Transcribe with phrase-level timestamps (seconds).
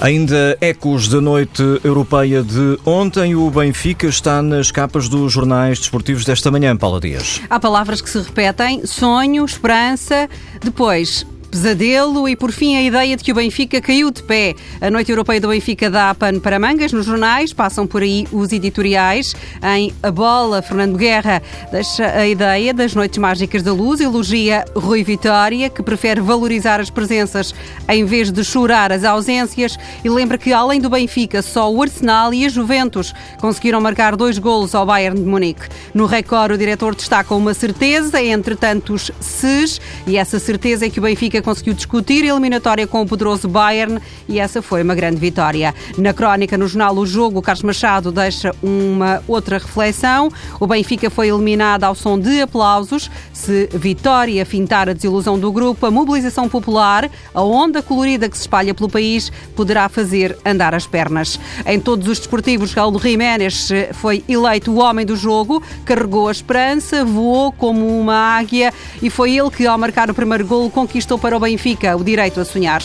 [0.00, 6.24] Ainda ecos da noite europeia de ontem, o Benfica está nas capas dos jornais desportivos
[6.24, 7.40] desta manhã, Paula Dias.
[7.50, 10.28] Há palavras que se repetem: sonho, esperança,
[10.62, 14.54] depois pesadelo e, por fim, a ideia de que o Benfica caiu de pé.
[14.80, 18.52] A Noite Europeia do Benfica dá pano para mangas nos jornais, passam por aí os
[18.52, 19.34] editoriais.
[19.62, 21.42] Em A Bola, Fernando Guerra
[21.72, 26.90] deixa a ideia das Noites Mágicas da Luz, elogia Rui Vitória, que prefere valorizar as
[26.90, 27.54] presenças
[27.88, 32.32] em vez de chorar as ausências e lembra que, além do Benfica, só o Arsenal
[32.34, 35.68] e a Juventus conseguiram marcar dois golos ao Bayern de Munique.
[35.94, 40.98] No Record, o diretor destaca uma certeza entre tantos ses e essa certeza é que
[40.98, 45.16] o Benfica Conseguiu discutir a eliminatória com o poderoso Bayern e essa foi uma grande
[45.16, 45.74] vitória.
[45.96, 50.30] Na crónica, no jornal O Jogo, Carlos Machado deixa uma outra reflexão.
[50.58, 53.10] O Benfica foi eliminado ao som de aplausos.
[53.32, 58.42] Se Vitória fintar a desilusão do grupo, a mobilização popular, a onda colorida que se
[58.42, 61.38] espalha pelo país, poderá fazer andar as pernas.
[61.66, 67.04] Em todos os desportivos, Raul Jiménez foi eleito o homem do jogo, carregou a esperança,
[67.04, 71.27] voou como uma águia e foi ele que, ao marcar o primeiro golo, conquistou para
[71.28, 72.82] para o Benfica o direito a sonhar.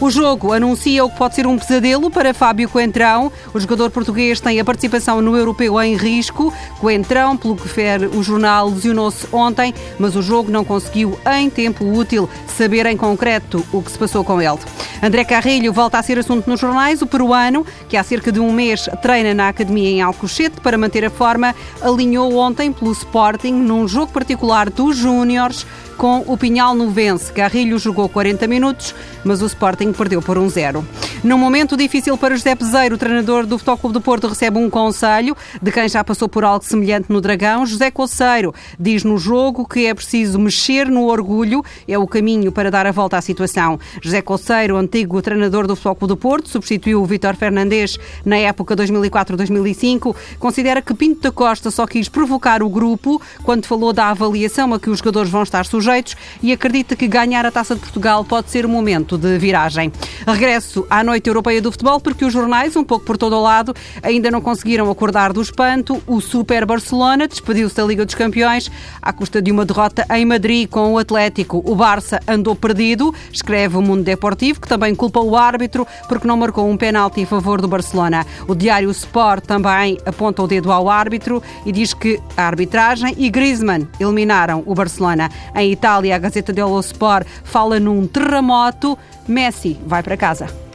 [0.00, 3.32] O jogo anuncia o que pode ser um pesadelo para Fábio Coentrão.
[3.52, 6.54] O jogador português tem a participação no europeu em risco.
[6.78, 11.84] Coentrão, pelo que fere o jornal, lesionou-se ontem, mas o jogo não conseguiu, em tempo
[11.84, 14.58] útil, saber em concreto o que se passou com ele.
[15.02, 17.02] André Carrilho volta a ser assunto nos jornais.
[17.02, 21.04] O peruano, que há cerca de um mês treina na academia em Alcochete para manter
[21.04, 25.66] a forma, alinhou ontem pelo Sporting num jogo particular dos Júniores
[25.98, 27.32] com o Pinhal Novense.
[27.32, 30.82] Carrilho jogou 40 minutos, mas o Sporting perdeu por 1-0.
[31.24, 34.70] Num momento difícil para José Peseiro, o treinador do Futebol Clube do Porto recebe um
[34.70, 37.66] conselho de quem já passou por algo semelhante no Dragão.
[37.66, 42.70] José Coceiro diz no jogo que é preciso mexer no orgulho, é o caminho para
[42.70, 43.80] dar a volta à situação.
[44.00, 48.76] José Coceiro, antigo treinador do Futebol Clube do Porto, substituiu o Vítor Fernandes na época
[48.76, 54.72] 2004-2005, considera que Pinto da Costa só quis provocar o grupo quando falou da avaliação
[54.72, 58.24] a que os jogadores vão estar sujeitos e acredita que ganhar a Taça de Portugal
[58.24, 59.90] pode ser o momento de viragem.
[60.26, 63.74] Regresso à Noite Europeia do Futebol, porque os jornais, um pouco por todo o lado,
[64.02, 66.02] ainda não conseguiram acordar do espanto.
[66.06, 68.70] O Super Barcelona despediu-se da Liga dos Campeões
[69.00, 71.62] à custa de uma derrota em Madrid com o Atlético.
[71.64, 76.36] O Barça andou perdido, escreve o Mundo Deportivo, que também culpa o árbitro porque não
[76.36, 78.26] marcou um penalti em favor do Barcelona.
[78.46, 83.30] O diário Sport também aponta o dedo ao árbitro e diz que a arbitragem e
[83.30, 85.30] Griezmann eliminaram o Barcelona.
[85.54, 88.98] Em Itália, a Gazeta dello Sport fala num terremoto.
[89.26, 90.67] Messi vai para casa.